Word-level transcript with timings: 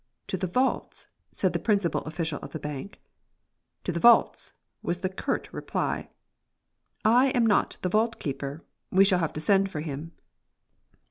"To 0.29 0.37
the 0.37 0.47
vaults?" 0.47 1.05
said 1.31 1.53
the 1.53 1.59
principal 1.59 2.01
official 2.05 2.39
of 2.39 2.53
the 2.53 2.59
bank. 2.59 2.99
"To 3.83 3.91
the 3.91 3.99
vaults," 3.99 4.53
was 4.81 5.01
the 5.01 5.09
curt 5.09 5.47
reply. 5.53 6.09
"I 7.05 7.27
am 7.35 7.45
not 7.45 7.77
the 7.83 7.89
vault 7.89 8.17
keeper. 8.17 8.63
We 8.89 9.05
shall 9.05 9.19
have 9.19 9.33
to 9.33 9.39
send 9.39 9.69
for 9.69 9.81
him." 9.81 10.13